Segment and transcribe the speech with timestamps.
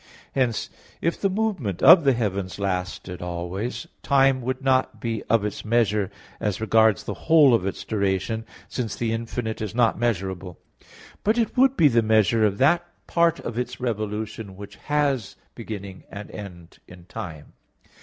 [0.33, 5.63] Hence, if the movement of the heavens lasted always, time would not be of its
[5.63, 10.57] measure as regards the whole of its duration, since the infinite is not measurable;
[11.23, 16.03] but it would be the measure of that part of its revolution which has beginning
[16.09, 17.53] and end in time.